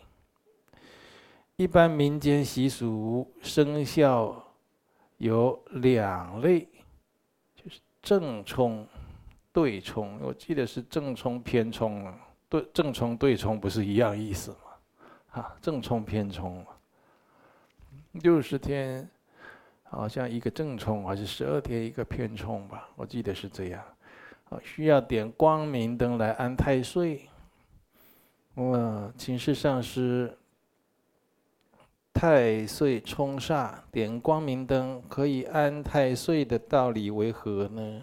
[1.57, 4.42] 一般民间习俗生肖
[5.18, 6.66] 有两类，
[7.57, 8.88] 就是正冲。
[9.53, 14.57] 对冲，我记得是正冲偏冲啊，对，正冲对冲不是一样意思吗？
[15.33, 16.64] 啊，正冲偏冲，
[18.12, 19.07] 六十天
[19.92, 22.88] 好像一个正冲，还是十二天一个偏冲吧？
[22.96, 23.83] 我记得是这样。
[24.48, 27.28] 啊，需要点光明灯来安太岁。
[28.55, 30.37] 我请示上师，
[32.12, 38.02] 太岁冲煞，点光明灯可以安太岁的道理为何呢？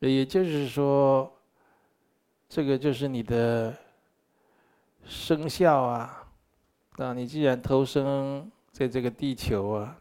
[0.00, 1.30] 也就是说，
[2.48, 3.76] 这个就是你的
[5.04, 6.26] 生肖啊。
[6.96, 9.97] 那你既然投生在这个地球啊，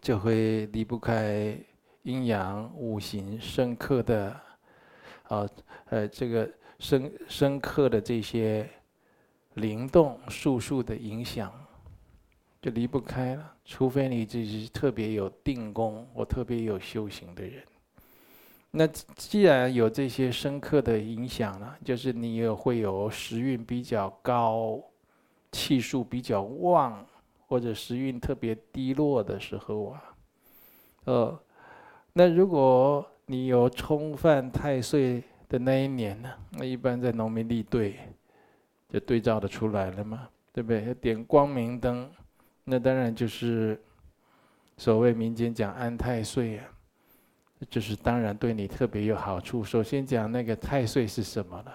[0.00, 1.56] 就会离不开
[2.02, 4.40] 阴阳五行深刻的
[5.24, 5.48] 啊，
[5.86, 8.68] 呃，这个深深刻的这些
[9.54, 11.52] 灵动术数的影响，
[12.62, 13.54] 就离不开了。
[13.64, 17.62] 除非你自己特别有定功或特别有修行的人。
[18.72, 24.80] 那既然有这些深刻的影响了，就是你也会有时运比较高、
[25.52, 27.04] 气数比较旺，
[27.50, 30.02] 或者时运特别低落的时候啊，
[31.04, 31.42] 呃，
[32.12, 37.98] 那如果你有冲犯太岁的那一年呢，那一般在农民立对，
[38.88, 40.84] 就对照的出来了嘛，对不对？
[40.84, 42.08] 要点光明灯，
[42.62, 43.76] 那当然就是
[44.76, 46.64] 所谓民间讲安太岁啊。
[47.68, 49.62] 就是当然对你特别有好处。
[49.62, 51.72] 首先讲那个太岁是什么呢？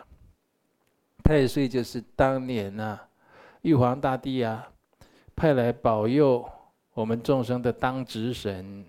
[1.21, 3.07] 太岁就是当年啊，
[3.61, 4.67] 玉皇大帝啊，
[5.35, 6.47] 派来保佑
[6.93, 8.85] 我们众生的当值神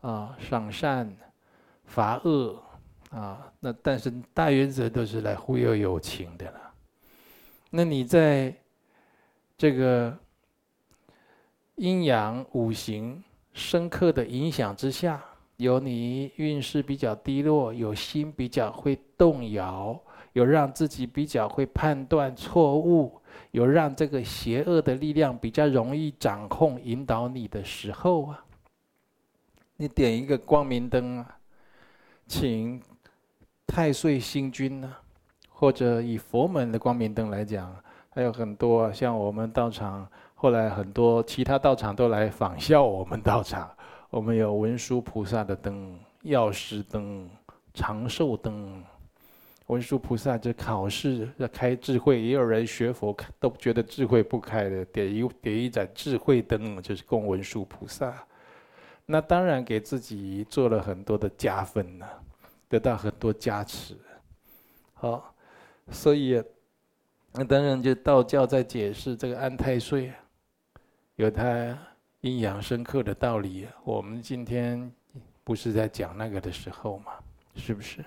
[0.00, 1.14] 啊，赏善
[1.84, 2.62] 罚恶
[3.10, 3.52] 啊。
[3.60, 6.60] 那但是大原则都是来忽悠有情的了。
[7.70, 8.54] 那你在
[9.58, 10.16] 这个
[11.76, 15.22] 阴阳五行深刻的影响之下。
[15.56, 20.00] 有你运势比较低落，有心比较会动摇，
[20.32, 23.19] 有让自己比较会判断错误，
[23.50, 28.44] 有让这个邪恶的力量比较容易掌控引导你的时候啊，
[29.76, 31.38] 你点一个光明灯啊，
[32.26, 32.80] 请
[33.66, 34.94] 太岁星君呢，
[35.48, 37.74] 或者以佛门的光明灯来讲，
[38.10, 43.70] 还有很多像我们道场，后来很多其他道场都来仿效我们道场。
[44.10, 47.30] 我们有文殊菩萨的灯、药师灯、
[47.72, 48.82] 长寿灯，
[49.70, 58.12] 文殊菩萨就考试要开智慧，也有人学佛都觉得智慧不开的，点一点一盏智慧灯，就是供文殊菩萨。
[59.06, 62.06] 那当然给自己做了很多的加分呢，
[62.68, 63.96] 得到很多加持。
[64.92, 65.32] 好，
[65.92, 66.42] 所以
[67.32, 70.12] 那当然就道教在解释这个安太岁，
[71.14, 71.78] 有它
[72.22, 73.68] 阴阳深刻的道理。
[73.84, 74.92] 我们今天
[75.44, 77.12] 不是在讲那个的时候嘛，
[77.54, 78.04] 是不是？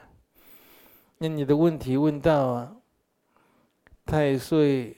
[1.24, 2.76] 那你的问题问到啊，
[4.06, 4.94] 太岁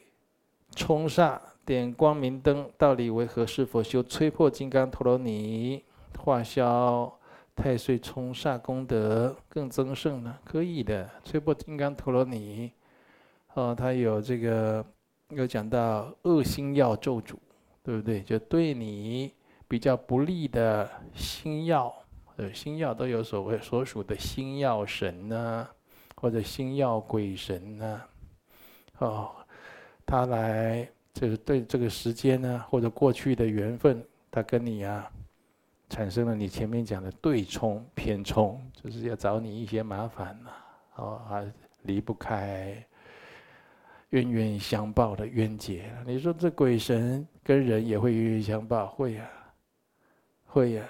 [0.75, 3.45] 冲煞点光明灯，到底为何？
[3.45, 5.83] 是否修摧破金刚陀罗尼，
[6.17, 7.15] 化消
[7.55, 10.35] 太岁冲煞功德更增盛呢？
[10.43, 12.71] 可以的，摧破金刚陀罗尼，
[13.53, 14.83] 哦，他有这个
[15.29, 17.35] 有讲到恶星曜咒诅，
[17.83, 18.23] 对不对？
[18.23, 19.31] 就对你
[19.67, 21.93] 比较不利的星曜，
[22.37, 25.67] 呃，星曜都有所谓所属的星曜神呢。
[26.15, 28.01] 或者星曜鬼神呢？
[28.99, 29.31] 哦，
[30.05, 34.01] 他来就是对这个时间呢，或者过去的缘分，
[34.31, 35.11] 他跟你啊，
[35.89, 40.49] 产生了你前面讲的对冲、偏冲，就是要找你一些麻烦呐，
[40.95, 41.51] 哦，还
[41.81, 42.81] 离不开
[44.11, 45.93] 冤冤相报的冤结。
[46.05, 48.87] 你说这鬼神跟人也会冤冤相报？
[48.87, 49.29] 会呀，
[50.45, 50.89] 会呀。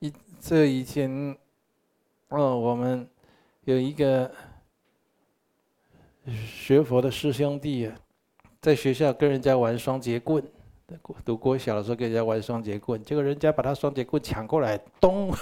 [0.00, 1.36] 一这以前。
[2.28, 3.08] 哦，我们
[3.64, 4.30] 有一个
[6.26, 7.96] 学佛的师兄弟啊，
[8.60, 10.44] 在学校跟人家玩双截棍，
[11.24, 15.32] 读国小的时候跟人家玩双截棍，结果人家把他双截棍抢过来，咚，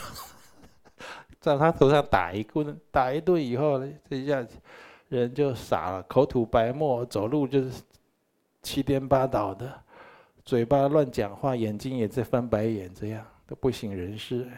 [1.41, 4.47] 在他头上打一棍，打一顿以后呢，这一下
[5.09, 7.83] 人就傻了，口吐白沫，走路就是
[8.63, 9.73] 七颠八倒的，
[10.45, 14.49] 嘴巴乱讲话，眼睛也在翻白眼，这样都不省人事。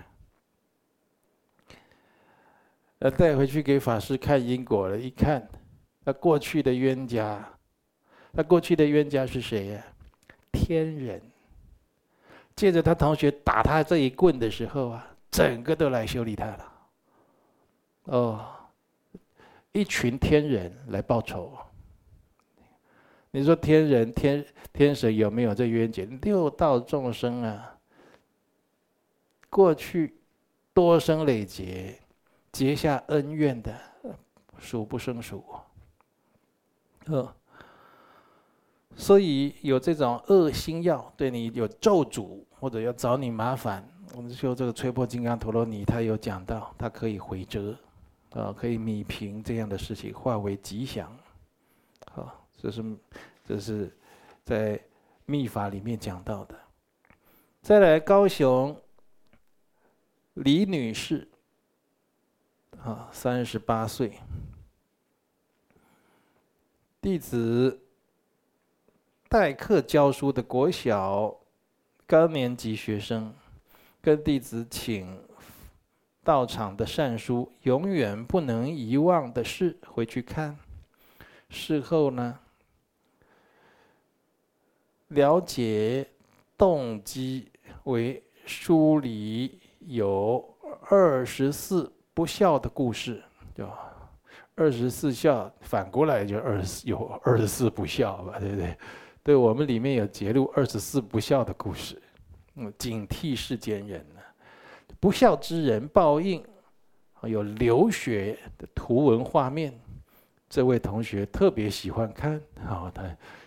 [2.98, 5.48] 那带回去给法师看因果了，一看，
[6.04, 7.48] 那过去的冤家，
[8.32, 9.84] 那过去的冤家是谁呀？
[10.52, 11.22] 天人。
[12.56, 16.72] 借着他同学打他这一棍的时候啊，整个都来修理他了。
[18.06, 18.46] 哦，
[19.70, 21.56] 一群天人来报仇。
[23.30, 26.04] 你说天人天天神有没有这冤结？
[26.04, 27.78] 六道众生啊，
[29.48, 30.16] 过去
[30.74, 31.96] 多生累劫。
[32.58, 33.72] 结下恩怨的，
[34.58, 35.44] 数不胜数。
[37.06, 37.32] 呃，
[38.96, 47.78] 所以有这种恶心药对你有咒诅，或者要找你麻烦，我们说这个摧破金刚陀罗尼，他有讲到，它可以回遮，
[48.30, 51.16] 啊，可以弭平这样的事情，化为吉祥。
[52.10, 52.96] 好，这是
[53.46, 53.96] 这是
[54.44, 54.80] 在
[55.26, 56.58] 密法里面讲到的。
[57.62, 58.76] 再来，高雄
[60.34, 61.28] 李女士。
[62.84, 64.12] 啊，三十八岁，
[67.02, 67.82] 弟子
[69.28, 71.36] 代课教书的国小
[72.06, 73.34] 高年级学生，
[74.00, 75.22] 跟弟子请
[76.22, 80.56] 到场的善书《永远不能遗忘的事》回去看，
[81.50, 82.38] 事后呢，
[85.08, 86.08] 了解
[86.56, 87.50] 动机
[87.84, 90.56] 为书里有
[90.88, 91.92] 二十四。
[92.18, 93.22] 不孝的故事，
[93.54, 93.78] 对吧？
[94.56, 98.76] 二十四孝反过来就二十有二十四不孝吧，对不对？
[99.22, 102.02] 对，我们里面有揭露二十四不孝的故事，
[102.56, 104.20] 嗯，警惕世间人呢。
[104.98, 106.44] 不孝之人报应，
[107.22, 109.72] 有流血的图文画面。
[110.48, 112.34] 这位同学特别喜欢看，
[112.68, 113.04] 哦，他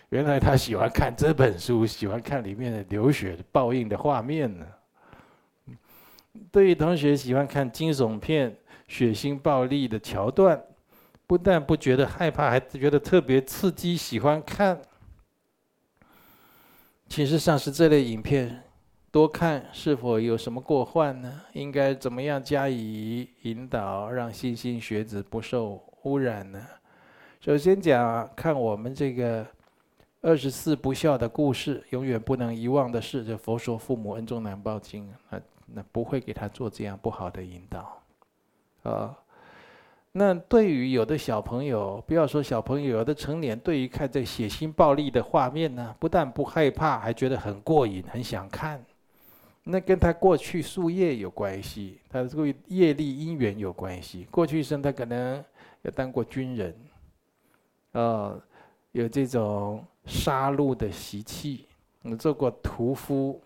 [0.08, 4.66] 原来他喜欢看这本书，喜欢看里面的流血的报应的画面呢。
[6.50, 8.56] 对于同学喜欢看惊悚片。
[8.92, 10.62] 血腥暴力的桥段，
[11.26, 14.82] 不但不觉得害怕，还觉得特别刺激，喜欢看。
[17.08, 18.64] 其实上是这类影片，
[19.10, 21.40] 多看是否有什么过患呢？
[21.54, 26.62] 应该怎么样加以引导，让莘莘学子不受污染呢？
[27.40, 29.46] 首先讲看我们这个
[30.20, 35.40] 二十四不孝的故事，永远不能遗忘的事，就《佛说父母恩重难报经》，那
[35.76, 38.01] 那不会给他做这样不好的引导。
[38.82, 39.16] 啊，
[40.10, 48.84] 那对于有的小朋友，不要说小朋友，有的成年，对于看这血腥暴力的画面呢，不但不害怕，还觉得很过瘾，很想看。
[49.64, 54.26] 那跟他过去宿业有关系，他这个业力因缘有关系。
[54.30, 55.42] 过去生他可能
[55.82, 56.76] 有当过军人，
[57.92, 58.36] 啊，
[58.90, 61.68] 有这种杀戮的习气，
[62.18, 63.40] 做过屠夫，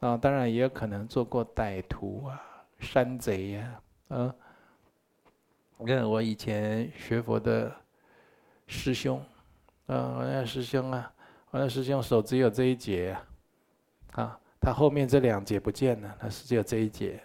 [0.00, 2.42] 啊，当然也有可能做过歹徒啊、
[2.80, 4.34] 山贼呀，啊。
[5.84, 7.74] 跟我以前学佛的
[8.66, 9.18] 师兄，
[9.86, 11.12] 啊，我那师兄啊，
[11.50, 13.16] 我那师兄手只有这一节
[14.12, 17.22] 啊，啊，他后面这两节不见了，他是只有这一节，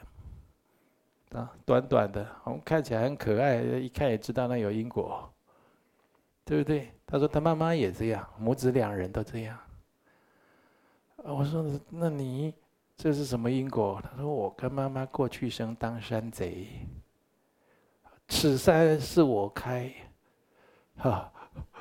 [1.32, 5.28] 啊，短短的，我们看起来很可爱，一看也知道那有因果，
[6.46, 6.92] 对不对？
[7.06, 9.58] 他说他妈妈也这样，母子两人都这样。
[11.18, 12.54] 我说那你
[12.98, 14.02] 这是什么因果？
[14.04, 16.68] 他说我跟妈妈过去生当山贼。
[18.28, 19.92] 此山是我开，
[20.98, 21.32] 哈，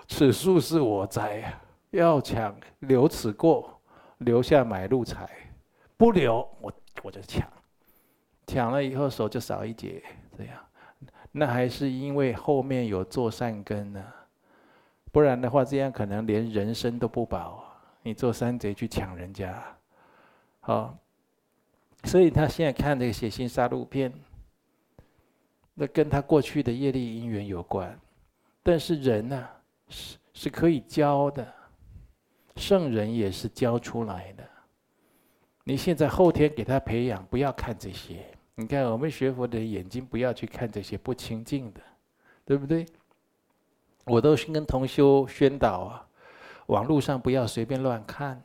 [0.07, 1.59] 此树是我栽，
[1.91, 3.81] 要抢留此过，
[4.19, 5.29] 留下买路财，
[5.97, 6.73] 不留我
[7.03, 7.49] 我就抢，
[8.47, 10.03] 抢了以后手就少一截，
[10.37, 10.57] 这样，
[11.31, 14.05] 那还是因为后面有做善根呢，
[15.11, 17.65] 不然的话这样可能连人身都不保，
[18.03, 19.63] 你做山贼去抢人家，
[20.61, 20.97] 好，
[22.05, 24.13] 所以他现在看这个血腥杀戮片。
[25.83, 27.99] 那跟他过去的业力因缘有关，
[28.63, 29.49] 但是人呢、
[29.89, 31.45] 是是可以教的，
[32.55, 34.49] 圣人也是教出来的。
[35.65, 38.25] 你现在后天给他培养，不要看这些。
[38.55, 41.81] 你看我们学佛的眼睛，不要去看这些不清净的，
[42.45, 42.87] 对不对？
[44.05, 46.07] 我都是跟同修宣导啊，
[46.67, 48.41] 网络上不要随便乱看，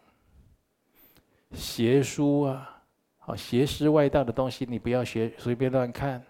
[1.53, 2.81] 邪书啊，
[3.19, 6.25] 好邪师外道的东西，你不要学随便乱看。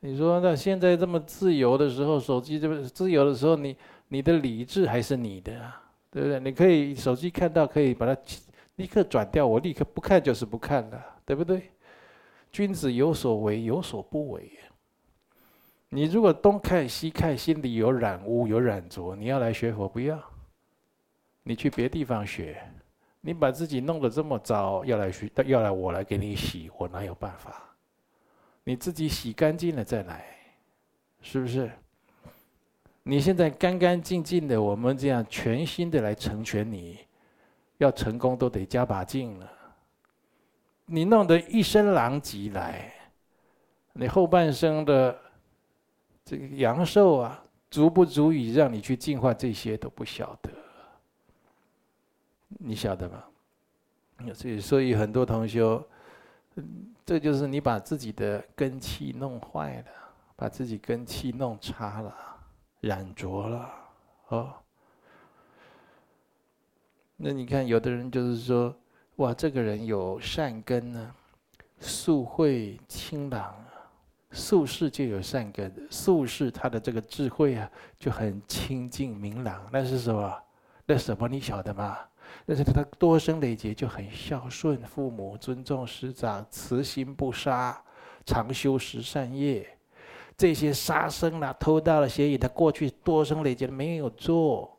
[0.00, 3.76] 你说那现在这么自由的时候，手机这么自由的时候，你
[4.08, 6.38] 你的理智还是你的啊，对不对？
[6.38, 8.16] 你可以手机看到可以把它
[8.76, 11.70] 立刻转掉，我立刻不看就是不看了，对不对？
[12.52, 14.50] 君子有所为，有所不为。
[15.88, 20.22] 你如果东看西看，心里有染污有染浊，你要来学佛不要，
[21.42, 22.60] 你去别地方学，
[23.20, 27.62] 你把自己弄得这么糟，要来学要来我来给你洗，我哪有办法？
[28.68, 30.26] 你自己洗干净了再来，
[31.22, 31.70] 是不是？
[33.04, 36.98] 你现在干干净净的，我们这样全心的来成全你，
[37.78, 39.48] 要成功都得加把劲了。
[40.84, 42.92] 你弄得一身狼藉来，
[43.92, 45.16] 你后半生的
[46.24, 50.50] 这个阳寿啊，足不足以让你去净化这些都不晓得，
[52.48, 53.22] 你晓得吗？
[54.34, 55.80] 所以，所以很多同学。
[57.06, 59.84] 这就是你把自己的根气弄坏了，
[60.34, 62.12] 把自己根气弄差了，
[62.80, 63.70] 染浊了，
[64.26, 64.52] 哦。
[67.16, 68.74] 那你看，有的人就是说，
[69.16, 71.14] 哇，这个人有善根呢，
[71.78, 73.70] 素慧清朗啊，
[74.32, 79.64] 素世就有善根，素世他的这个智慧啊就很清净明朗。
[79.72, 80.42] 那是什么？
[80.84, 81.98] 那什么你晓得吗？
[82.44, 87.82] 但是他多生累劫就很孝顺父母，尊重师长，慈心不杀，
[88.24, 89.66] 常修十善业。
[90.36, 94.78] 这些杀生啦、偷盗了、邪淫，他过去多生累劫没有做，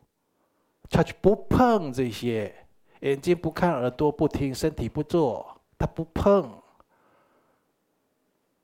[0.89, 2.53] 他就不碰这些。
[3.01, 6.62] 眼睛不看，耳朵不听，身体不做，他不碰。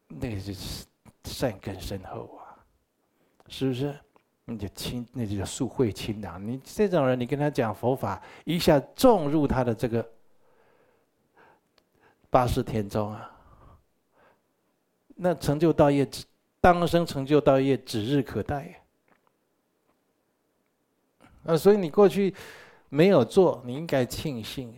[0.07, 0.85] 那个是
[1.23, 2.57] 善根深厚啊，
[3.47, 3.95] 是不是？
[4.45, 6.45] 你就清，那就叫素慧清朗。
[6.45, 10.05] 你这种人，你跟他讲佛法，一下种入他的这个
[12.29, 13.31] 八识田中啊，
[15.15, 16.05] 那成就道业
[16.59, 18.81] 当生成就道业指日可待。
[21.45, 22.35] 啊，所以你过去
[22.89, 24.77] 没有做，你应该庆幸。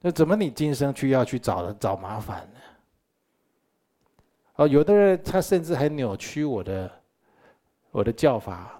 [0.00, 2.60] 那怎么你今生去要去找找麻烦呢？
[4.56, 6.90] 哦，有的人他甚至还扭曲我的
[7.92, 8.79] 我的教法。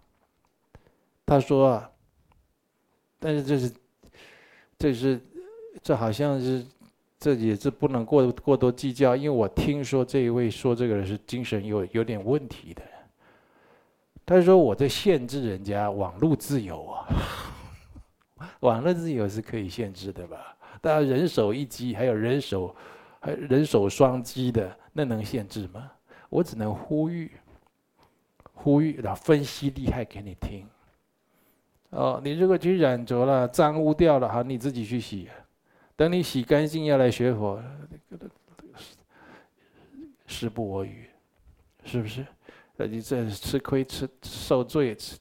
[1.30, 1.90] 他说啊，
[3.20, 3.72] 但是这是，
[4.76, 5.20] 这是，
[5.80, 6.66] 这好像是，
[7.20, 12.82] 这也是不能过过多计较，因为我听说这一位说这个人是精神有有点问题的。
[14.26, 17.06] 他说我在限制人家网络自由啊，
[18.58, 20.56] 网络自由是可以限制的吧？
[20.80, 22.74] 当然人手一机，还有人手，
[23.20, 25.92] 还人手双机的，那能限制吗？
[26.28, 27.30] 我只能呼吁，
[28.52, 30.66] 呼吁，然后分析厉害给你听。
[31.90, 35.28] 哦，你如果去染着了、脏污掉了，好，你自己去洗。
[35.96, 37.62] 等你洗干净，要来学佛，
[40.26, 41.06] 时不我与，
[41.84, 42.24] 是不是？
[42.76, 45.18] 那你这吃亏、吃受罪、吃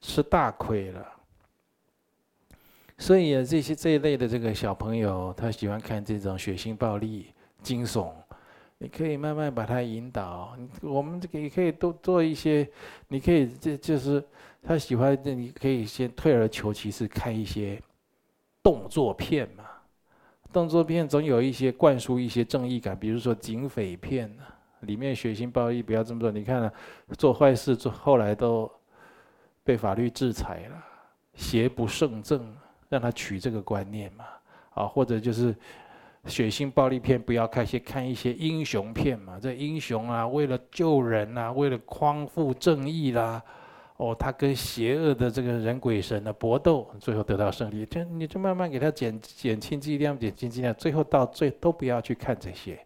[0.00, 1.06] 吃大亏了。
[2.96, 8.12] 所以啊，这些这一类的这个小朋友，他喜欢看这种血腥、暴力、惊悚。
[8.82, 10.56] 你可以慢慢把他引导。
[10.80, 12.68] 我们这个也可以多做一些。
[13.06, 14.20] 你可以这就是
[14.60, 17.80] 他喜欢，你可以先退而求其次，看一些
[18.60, 19.64] 动作片嘛。
[20.52, 24.28] 动作片总有一些灌输一些正义感，比如说警匪片
[24.80, 26.32] 里面血腥暴力不要这么做。
[26.32, 26.72] 你看啊，
[27.16, 28.68] 做坏事做后来都
[29.62, 30.84] 被法律制裁了，
[31.34, 32.52] 邪不胜正，
[32.88, 34.24] 让他取这个观念嘛。
[34.74, 35.54] 啊，或者就是
[36.26, 39.38] 血腥暴力片不要看，先看一些英雄片嘛。
[39.40, 43.42] 这英雄啊，为了救人啊，为了匡扶正义啦。
[43.98, 52.84] 哦，他跟邪恶的这个人鬼神的搏斗，最后得到胜利，就你就慢慢给他减减轻剂量，减轻剂量，最后到最都不要去看这些，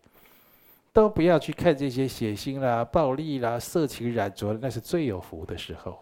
[0.93, 5.97] 都不要去看这些血腥啦、暴力啦、色情染着，那是最有福的时候，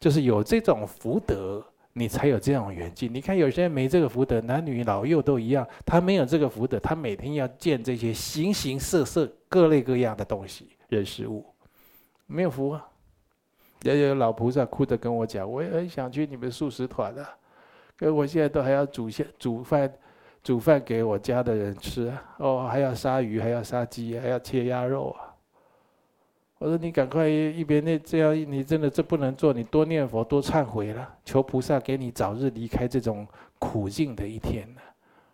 [0.00, 1.62] 就是有这种福德，
[1.98, 3.10] 你才有这种缘境。
[3.12, 11.42] 你看有些人没这个福德，男女老幼都一样，他没有这个福德，他每天要见这些形形色色、各类各样的东西、人事物，
[12.26, 12.86] 没有福啊。
[13.82, 17.30] 也有老菩萨哭着跟我讲，我也很想去你们素食团啊，
[17.96, 19.90] 可我现在都还要煮些煮饭，
[20.42, 25.25] 煮饭给我家的人吃啊哦，还要杀鱼，还要杀鸡，还要切鸭肉啊。
[26.58, 33.26] 我说你赶快一边那这样，你真的这不能做，你多念佛，多忏悔了，求菩萨给你早日离开这种
[33.58, 34.80] 苦境的一天呢。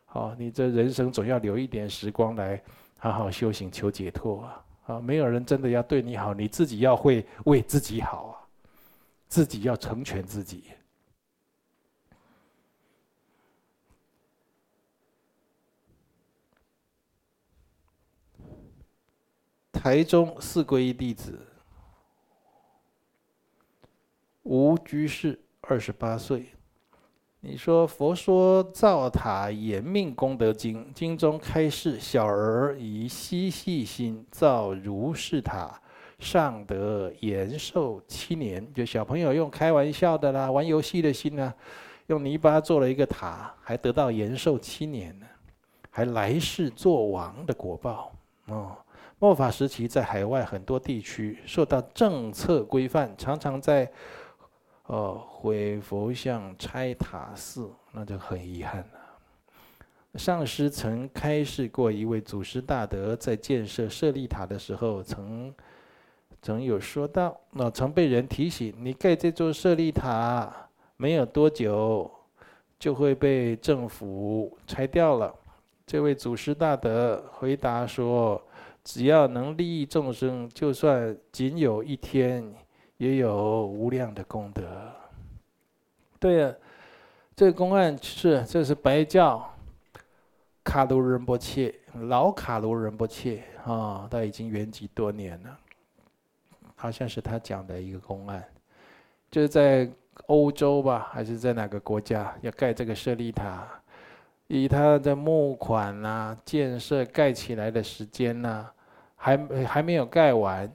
[0.04, 2.60] 好，你这人生总要留一点时光来
[2.98, 4.64] 好好修行，求解脱啊。
[4.86, 8.34] 啊，没有人真的要对你好，你自己要会为自己好啊，
[9.28, 10.64] 自己要成全自己。
[19.82, 21.36] 台中四皈依弟子
[24.44, 26.46] 吴居士，二十八岁。
[27.40, 35.76] 你说佛说造塔延命功德经，经中开示小儿以嬉戏心造如是塔，
[36.20, 38.64] 尚得延寿七年。
[38.72, 41.52] 就小朋友用开玩笑的啦，玩游戏的心呢，
[42.06, 45.26] 用泥巴做了一个塔，还得到延寿七年呢，
[45.90, 48.12] 还来世做王的果报
[48.46, 48.76] 哦。
[49.22, 53.88] 末法时期，在海外很多地区受到政策规范，常常在。
[54.86, 60.18] 哦，毁佛像、拆塔寺，那就很遗憾了。
[60.18, 65.54] 上师曾开示过一位祖师大德，在建设舍利塔的时候，曾
[66.42, 70.52] 曾有说到，那曾被人提醒：你盖这座舍利塔，
[70.96, 72.10] 没有多久
[72.76, 75.32] 就会被政府拆掉了。
[75.86, 78.42] 这位祖师大德回答说：
[78.84, 82.54] 只要能利益众生，就算仅有一天。
[82.98, 84.62] 也有无量的功德。
[86.20, 86.54] 对啊，
[87.34, 89.44] 这个公案是这是白教
[90.62, 95.58] 卡卢仁波切，老卡卢仁波切啊，他已经圆寂多年了。
[96.76, 98.44] 好像是他讲的一个公案，
[99.32, 99.90] 就是在
[100.26, 103.66] 欧洲吧，还是在哪个国家要盖这个舍利塔，
[104.47, 108.74] 以他的募款呐、啊、建设盖起来的时间呐、啊，
[109.16, 110.70] 还还没有盖完。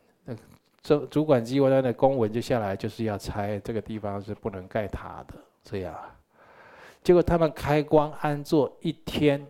[0.82, 5.94] 主主管机关的公文就下来，就是要拆这个地方是不能盖塔的，这样。
[7.04, 9.46] 结果他们开光安坐一天，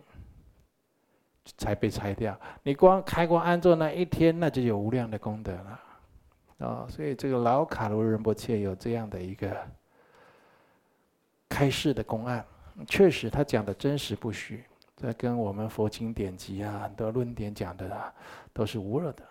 [1.56, 2.36] 才被拆掉。
[2.64, 5.80] 你光开光安坐那一天，那就有无量的功德了。
[6.66, 9.56] 啊，所以这个老卡罗仁波切有这样的一个
[11.48, 12.44] 开示的公案，
[12.86, 14.62] 确实他讲的真实不虚，
[14.96, 18.12] 这跟我们佛经典籍啊很多论点讲的啊，
[18.52, 19.24] 都是无二的。